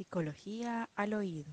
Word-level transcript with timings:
Psicología 0.00 0.88
al 0.94 1.12
oído. 1.12 1.52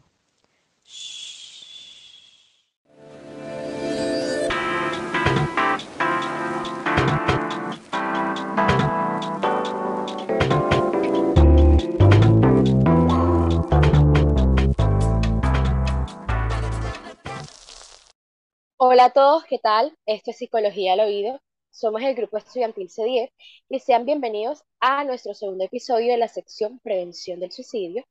Hola 18.77 19.03
a 19.03 19.09
todos, 19.09 19.43
¿qué 19.43 19.59
tal? 19.59 19.97
Esto 20.05 20.31
es 20.31 20.37
Psicología 20.37 20.93
al 20.93 21.01
Oído. 21.01 21.41
Somos 21.77 22.01
el 22.01 22.15
grupo 22.15 22.39
estudiantil 22.39 22.89
C10 22.89 23.29
y 23.69 23.79
sean 23.79 24.03
bienvenidos 24.03 24.63
a 24.79 25.03
nuestro 25.03 25.35
segundo 25.35 25.63
episodio 25.63 26.11
de 26.11 26.17
la 26.17 26.27
sección 26.27 26.79
Prevención 26.79 27.39
del 27.39 27.51
Suicidio, 27.51 28.03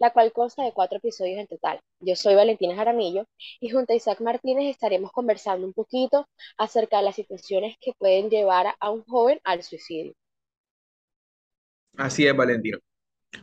la 0.00 0.12
cual 0.12 0.32
consta 0.32 0.64
de 0.64 0.72
cuatro 0.72 0.98
episodios 0.98 1.38
en 1.38 1.46
total. 1.46 1.78
Yo 2.00 2.16
soy 2.16 2.34
Valentina 2.34 2.74
Jaramillo 2.74 3.28
y 3.60 3.68
junto 3.68 3.92
a 3.92 3.96
Isaac 3.96 4.20
Martínez 4.22 4.68
estaremos 4.68 5.12
conversando 5.12 5.64
un 5.64 5.72
poquito 5.72 6.26
acerca 6.58 6.96
de 6.96 7.04
las 7.04 7.14
situaciones 7.14 7.76
que 7.80 7.92
pueden 7.96 8.28
llevar 8.28 8.74
a 8.80 8.90
un 8.90 9.04
joven 9.04 9.38
al 9.44 9.62
suicidio. 9.62 10.14
Así 11.96 12.26
es, 12.26 12.36
Valentina. 12.36 12.80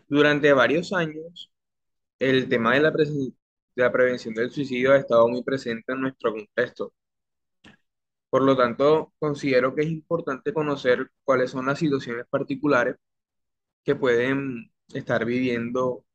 Durante 0.09 0.51
varios 0.51 0.91
años, 0.91 1.49
el 2.19 2.49
tema 2.49 2.73
de 2.73 2.81
la, 2.81 2.91
de 2.91 3.31
la 3.77 3.91
prevención 3.93 4.33
del 4.33 4.51
suicidio 4.51 4.91
ha 4.91 4.97
estado 4.97 5.25
muy 5.29 5.41
presente 5.41 5.93
en 5.93 6.01
nuestro 6.01 6.33
contexto 6.33 6.91
por 8.29 8.43
lo 8.43 8.55
tanto, 8.55 9.13
considero 9.19 9.73
que 9.75 9.81
es 9.83 9.89
importante 9.89 10.53
conocer 10.53 11.09
cuáles 11.23 11.51
son 11.51 11.65
las 11.65 11.79
situaciones 11.79 12.25
particulares 12.29 12.95
que 13.83 13.95
pueden 13.95 14.71
estar 14.93 15.25
viviendo 15.25 16.05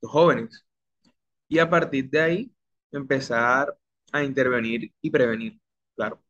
los 0.00 0.12
jóvenes 0.12 0.66
y 1.48 1.58
a 1.58 1.70
partir 1.70 2.10
de 2.10 2.20
ahí 2.20 2.52
empezar 2.92 3.76
a 4.12 4.22
intervenir 4.24 4.92
y 5.00 5.10
prevenir, 5.10 5.58
claro. 5.96 6.22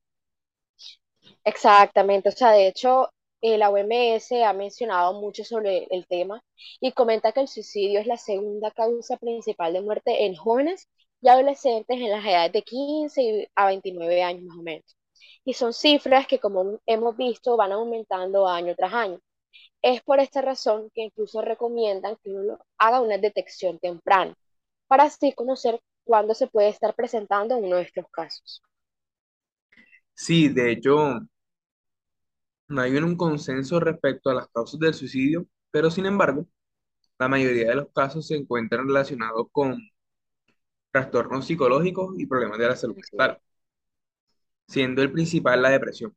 Exactamente, 1.44 2.28
o 2.28 2.32
sea, 2.32 2.52
de 2.52 2.68
hecho, 2.68 3.10
eh, 3.40 3.58
la 3.58 3.70
OMS 3.70 4.32
ha 4.44 4.52
mencionado 4.52 5.20
mucho 5.20 5.44
sobre 5.44 5.86
el 5.90 6.06
tema 6.06 6.42
y 6.80 6.92
comenta 6.92 7.32
que 7.32 7.40
el 7.40 7.48
suicidio 7.48 8.00
es 8.00 8.06
la 8.06 8.16
segunda 8.16 8.70
causa 8.72 9.16
principal 9.16 9.72
de 9.72 9.80
muerte 9.80 10.26
en 10.26 10.34
jóvenes 10.36 10.88
y 11.20 11.28
adolescentes 11.28 11.98
en 11.98 12.10
las 12.10 12.24
edades 12.24 12.52
de 12.52 12.62
15 12.62 13.50
a 13.54 13.66
29 13.66 14.22
años 14.22 14.44
más 14.44 14.58
o 14.58 14.62
menos 14.62 14.97
y 15.48 15.54
son 15.54 15.72
cifras 15.72 16.26
que 16.26 16.38
como 16.38 16.78
hemos 16.84 17.16
visto 17.16 17.56
van 17.56 17.72
aumentando 17.72 18.46
año 18.46 18.74
tras 18.76 18.92
año. 18.92 19.18
Es 19.80 20.02
por 20.02 20.20
esta 20.20 20.42
razón 20.42 20.90
que 20.94 21.04
incluso 21.04 21.40
recomiendan 21.40 22.16
que 22.22 22.34
uno 22.34 22.58
haga 22.76 23.00
una 23.00 23.16
detección 23.16 23.78
temprana 23.78 24.34
para 24.88 25.04
así 25.04 25.32
conocer 25.32 25.80
cuándo 26.04 26.34
se 26.34 26.48
puede 26.48 26.68
estar 26.68 26.94
presentando 26.94 27.56
uno 27.56 27.76
de 27.76 27.82
estos 27.84 28.04
casos. 28.10 28.62
Sí, 30.12 30.50
de 30.50 30.70
hecho, 30.70 31.18
no 32.68 32.82
hay 32.82 32.94
un 32.98 33.16
consenso 33.16 33.80
respecto 33.80 34.28
a 34.28 34.34
las 34.34 34.48
causas 34.48 34.78
del 34.78 34.92
suicidio, 34.92 35.46
pero 35.70 35.90
sin 35.90 36.04
embargo, 36.04 36.46
la 37.18 37.28
mayoría 37.28 37.68
de 37.70 37.76
los 37.76 37.88
casos 37.94 38.26
se 38.26 38.36
encuentran 38.36 38.86
relacionados 38.86 39.46
con 39.50 39.78
trastornos 40.90 41.46
psicológicos 41.46 42.18
y 42.18 42.26
problemas 42.26 42.58
de 42.58 42.68
la 42.68 42.76
salud 42.76 42.96
mental 42.96 43.40
siendo 44.68 45.02
el 45.02 45.12
principal 45.12 45.62
la 45.62 45.70
depresión, 45.70 46.16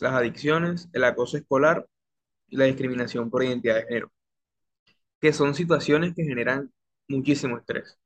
las 0.00 0.14
adicciones, 0.14 0.88
el 0.94 1.04
acoso 1.04 1.36
escolar 1.38 1.86
y 2.48 2.56
la 2.56 2.66
discriminación 2.66 3.30
por 3.30 3.44
identidad 3.44 3.76
de 3.76 3.84
género, 3.84 4.12
que 5.20 5.32
son 5.32 5.54
situaciones 5.54 6.14
que 6.14 6.24
generan 6.24 6.72
muchísimo 7.08 7.58
estrés. 7.58 7.98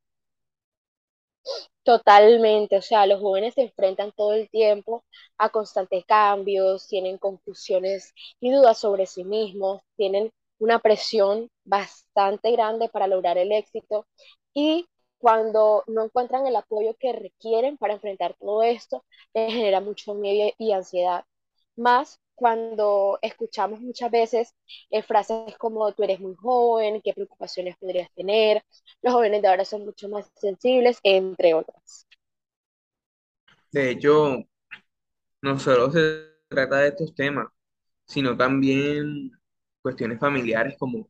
Totalmente, 1.83 2.77
o 2.77 2.81
sea, 2.81 3.07
los 3.07 3.19
jóvenes 3.21 3.55
se 3.55 3.61
enfrentan 3.63 4.11
todo 4.15 4.33
el 4.33 4.49
tiempo 4.49 5.03
a 5.37 5.49
constantes 5.49 6.05
cambios, 6.05 6.87
tienen 6.87 7.17
confusiones 7.17 8.13
y 8.39 8.51
dudas 8.51 8.77
sobre 8.79 9.07
sí 9.07 9.23
mismos, 9.23 9.81
tienen 9.97 10.31
una 10.59 10.79
presión 10.79 11.49
bastante 11.65 12.51
grande 12.51 12.87
para 12.89 13.07
lograr 13.07 13.37
el 13.39 13.51
éxito 13.51 14.05
y 14.53 14.85
cuando 15.21 15.83
no 15.87 16.05
encuentran 16.05 16.47
el 16.47 16.55
apoyo 16.57 16.95
que 16.99 17.13
requieren 17.13 17.77
para 17.77 17.93
enfrentar 17.95 18.35
todo 18.39 18.63
esto, 18.63 19.05
les 19.33 19.53
genera 19.53 19.81
mucho 19.81 20.15
miedo 20.15 20.51
y 20.57 20.73
ansiedad. 20.73 21.25
Más 21.77 22.19
cuando 22.35 23.19
escuchamos 23.21 23.81
muchas 23.81 24.11
veces 24.11 24.55
eh, 24.89 25.03
frases 25.03 25.57
como 25.59 25.91
tú 25.93 26.03
eres 26.03 26.19
muy 26.19 26.35
joven, 26.35 27.01
qué 27.03 27.13
preocupaciones 27.13 27.77
podrías 27.77 28.11
tener, 28.13 28.63
los 29.03 29.13
jóvenes 29.13 29.41
de 29.43 29.47
ahora 29.49 29.65
son 29.65 29.85
mucho 29.85 30.09
más 30.09 30.31
sensibles, 30.35 30.99
entre 31.03 31.53
otras. 31.53 32.07
De 33.71 33.91
hecho, 33.91 34.43
no 35.41 35.59
solo 35.59 35.91
se 35.91 36.29
trata 36.47 36.77
de 36.79 36.89
estos 36.89 37.13
temas, 37.15 37.47
sino 38.05 38.37
también 38.37 39.31
cuestiones 39.81 40.19
familiares 40.19 40.75
como 40.79 41.09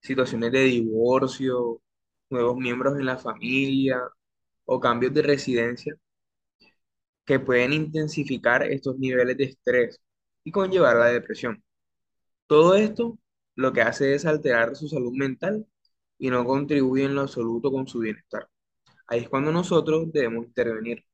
situaciones 0.00 0.52
de 0.52 0.60
divorcio, 0.64 1.82
nuevos 2.30 2.56
miembros 2.56 2.98
en 2.98 3.06
la 3.06 3.18
familia 3.18 4.02
o 4.66 4.80
cambios 4.80 5.14
de 5.14 5.22
residencia 5.22 5.96
que 7.24 7.40
pueden 7.40 7.72
intensificar 7.72 8.62
estos 8.64 8.98
niveles 8.98 9.36
de 9.36 9.44
estrés 9.44 10.00
y 10.44 10.50
conllevar 10.52 10.96
la 10.96 11.06
depresión. 11.06 11.62
Todo 12.46 12.76
esto 12.76 13.18
lo 13.56 13.72
que 13.72 13.82
hace 13.82 14.14
es 14.14 14.26
alterar 14.26 14.76
su 14.76 14.88
salud 14.88 15.12
mental 15.14 15.66
y 16.18 16.30
no 16.30 16.44
contribuye 16.44 17.04
en 17.04 17.14
lo 17.14 17.22
absoluto 17.22 17.72
con 17.72 17.88
su 17.88 18.00
bienestar. 18.00 18.48
Ahí 19.08 19.20
es 19.22 19.28
cuando 19.28 19.52
nosotros 19.52 20.12
debemos 20.12 20.46
intervenir. 20.46 21.04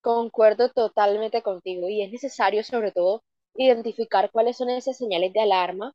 Concuerdo 0.00 0.70
totalmente 0.70 1.42
contigo 1.42 1.90
y 1.90 2.00
es 2.00 2.10
necesario 2.10 2.64
sobre 2.64 2.92
todo 2.92 3.22
identificar 3.56 4.30
cuáles 4.30 4.56
son 4.56 4.70
esas 4.70 4.96
señales 4.96 5.34
de 5.34 5.40
alarma 5.42 5.94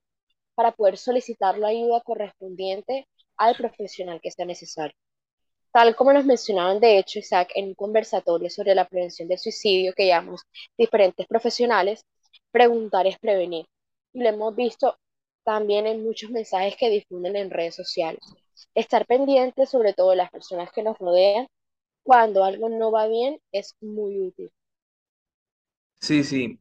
para 0.55 0.73
poder 0.73 0.97
solicitar 0.97 1.57
la 1.57 1.69
ayuda 1.69 2.01
correspondiente 2.01 3.07
al 3.41 3.55
profesional 3.55 4.19
que 4.21 4.31
sea 4.31 4.45
necesario. 4.45 4.95
Tal 5.73 5.95
como 5.95 6.13
nos 6.13 6.25
mencionaban, 6.25 6.79
de 6.79 6.97
hecho, 6.99 7.19
Isaac, 7.19 7.51
en 7.55 7.69
un 7.69 7.75
conversatorio 7.75 8.49
sobre 8.49 8.75
la 8.75 8.87
prevención 8.87 9.27
del 9.27 9.39
suicidio 9.39 9.93
que 9.95 10.07
llamamos 10.07 10.41
diferentes 10.77 11.27
profesionales, 11.27 12.05
preguntar 12.51 13.07
es 13.07 13.17
prevenir. 13.19 13.65
Y 14.13 14.21
lo 14.21 14.29
hemos 14.29 14.55
visto 14.55 14.97
también 15.45 15.87
en 15.87 16.03
muchos 16.03 16.29
mensajes 16.29 16.75
que 16.77 16.89
difunden 16.89 17.35
en 17.37 17.49
redes 17.49 17.75
sociales. 17.75 18.21
Estar 18.75 19.05
pendiente 19.05 19.65
sobre 19.65 19.93
todo 19.93 20.11
de 20.11 20.17
las 20.17 20.29
personas 20.29 20.71
que 20.71 20.83
nos 20.83 20.97
rodean 20.99 21.47
cuando 22.03 22.43
algo 22.43 22.69
no 22.69 22.91
va 22.91 23.07
bien 23.07 23.39
es 23.51 23.75
muy 23.81 24.19
útil. 24.19 24.51
Sí, 26.01 26.23
sí. 26.23 26.59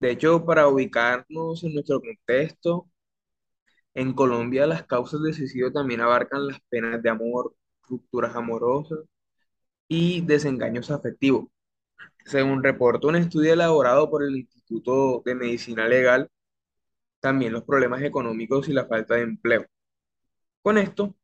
De 0.00 0.12
hecho, 0.12 0.44
para 0.44 0.68
ubicarnos 0.68 1.64
en 1.64 1.74
nuestro 1.74 2.00
contexto, 2.00 2.88
en 3.94 4.12
Colombia 4.14 4.66
las 4.66 4.84
causas 4.86 5.22
de 5.22 5.32
suicidio 5.32 5.72
también 5.72 6.00
abarcan 6.00 6.46
las 6.46 6.60
penas 6.68 7.02
de 7.02 7.10
amor, 7.10 7.54
rupturas 7.88 8.34
amorosas 8.36 9.00
y 9.88 10.22
desengaños 10.22 10.90
afectivos. 10.90 11.48
Según 12.24 12.62
reporta 12.62 13.08
un 13.08 13.16
estudio 13.16 13.52
elaborado 13.54 14.10
por 14.10 14.22
el 14.24 14.36
Instituto 14.36 15.22
de 15.24 15.34
Medicina 15.34 15.88
Legal, 15.88 16.30
también 17.20 17.52
los 17.52 17.64
problemas 17.64 18.02
económicos 18.02 18.68
y 18.68 18.72
la 18.74 18.86
falta 18.86 19.14
de 19.16 19.22
empleo. 19.22 19.66
Con 20.62 20.78
esto, 20.78 21.16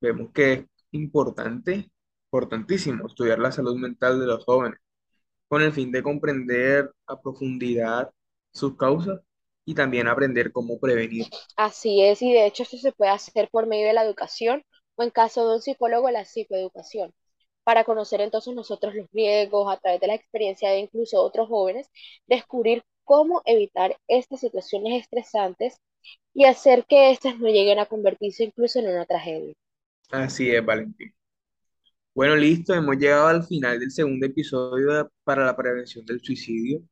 vemos 0.00 0.30
que 0.32 0.52
es 0.54 0.66
importante, 0.92 1.90
importantísimo 2.26 3.06
estudiar 3.06 3.38
la 3.38 3.52
salud 3.52 3.76
mental 3.78 4.20
de 4.20 4.26
los 4.26 4.44
jóvenes, 4.44 4.78
con 5.48 5.62
el 5.62 5.72
fin 5.72 5.92
de 5.92 6.02
comprender 6.02 6.92
a 7.06 7.20
profundidad 7.20 8.10
sus 8.52 8.76
causas 8.76 9.20
y 9.66 9.74
también 9.74 10.08
aprender 10.08 10.52
cómo 10.52 10.78
prevenir. 10.80 11.26
Así 11.56 12.02
es, 12.02 12.22
y 12.22 12.32
de 12.32 12.46
hecho 12.46 12.62
esto 12.62 12.78
se 12.78 12.92
puede 12.92 13.10
hacer 13.10 13.50
por 13.50 13.66
medio 13.66 13.88
de 13.88 13.92
la 13.92 14.04
educación 14.04 14.62
o 14.94 15.02
en 15.02 15.10
caso 15.10 15.46
de 15.46 15.56
un 15.56 15.60
psicólogo 15.60 16.10
la 16.10 16.24
psicoeducación, 16.24 17.12
para 17.64 17.84
conocer 17.84 18.20
entonces 18.22 18.54
nosotros 18.54 18.94
los 18.94 19.10
riesgos 19.12 19.70
a 19.70 19.78
través 19.78 20.00
de 20.00 20.06
la 20.06 20.14
experiencia 20.14 20.70
de 20.70 20.78
incluso 20.78 21.20
otros 21.20 21.48
jóvenes, 21.48 21.90
descubrir 22.26 22.82
cómo 23.04 23.42
evitar 23.44 23.98
estas 24.08 24.40
situaciones 24.40 25.02
estresantes 25.02 25.76
y 26.32 26.44
hacer 26.44 26.86
que 26.86 27.10
éstas 27.10 27.38
no 27.38 27.48
lleguen 27.48 27.78
a 27.78 27.86
convertirse 27.86 28.44
incluso 28.44 28.78
en 28.78 28.88
una 28.88 29.04
tragedia. 29.04 29.52
Así 30.10 30.50
es, 30.50 30.64
Valentín. 30.64 31.12
Bueno, 32.14 32.36
listo, 32.36 32.72
hemos 32.72 32.96
llegado 32.96 33.26
al 33.26 33.44
final 33.44 33.78
del 33.78 33.90
segundo 33.90 34.26
episodio 34.26 35.10
para 35.24 35.44
la 35.44 35.56
prevención 35.56 36.06
del 36.06 36.20
suicidio. 36.20 36.82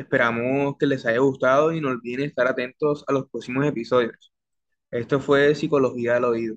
Esperamos 0.00 0.76
que 0.78 0.86
les 0.86 1.04
haya 1.06 1.18
gustado 1.20 1.72
y 1.72 1.80
no 1.80 1.88
olviden 1.90 2.26
estar 2.30 2.46
atentos 2.48 3.04
a 3.06 3.12
los 3.12 3.28
próximos 3.30 3.66
episodios. 3.66 4.32
Esto 4.90 5.20
fue 5.20 5.54
Psicología 5.54 6.14
del 6.14 6.24
Oído. 6.24 6.56